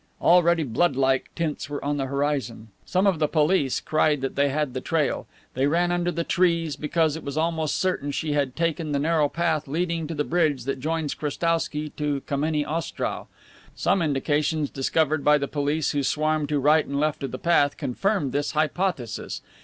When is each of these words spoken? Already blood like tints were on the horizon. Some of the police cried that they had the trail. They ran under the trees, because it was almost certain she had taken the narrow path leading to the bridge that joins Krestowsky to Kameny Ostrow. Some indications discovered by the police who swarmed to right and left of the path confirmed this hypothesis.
Already 0.19 0.63
blood 0.63 0.95
like 0.95 1.29
tints 1.35 1.69
were 1.69 1.85
on 1.85 1.97
the 1.97 2.07
horizon. 2.07 2.69
Some 2.87 3.05
of 3.05 3.19
the 3.19 3.27
police 3.27 3.79
cried 3.79 4.21
that 4.21 4.35
they 4.35 4.49
had 4.49 4.73
the 4.73 4.81
trail. 4.81 5.27
They 5.53 5.67
ran 5.67 5.91
under 5.91 6.11
the 6.11 6.23
trees, 6.23 6.75
because 6.75 7.15
it 7.15 7.23
was 7.23 7.37
almost 7.37 7.75
certain 7.75 8.09
she 8.09 8.33
had 8.33 8.55
taken 8.55 8.93
the 8.93 8.97
narrow 8.97 9.29
path 9.29 9.67
leading 9.67 10.07
to 10.07 10.15
the 10.15 10.23
bridge 10.23 10.63
that 10.63 10.79
joins 10.79 11.13
Krestowsky 11.13 11.91
to 11.97 12.21
Kameny 12.21 12.65
Ostrow. 12.65 13.27
Some 13.75 14.01
indications 14.01 14.71
discovered 14.71 15.23
by 15.23 15.37
the 15.37 15.47
police 15.47 15.91
who 15.91 16.01
swarmed 16.01 16.49
to 16.49 16.57
right 16.57 16.83
and 16.83 16.99
left 16.99 17.21
of 17.21 17.29
the 17.29 17.37
path 17.37 17.77
confirmed 17.77 18.31
this 18.31 18.53
hypothesis. 18.53 19.43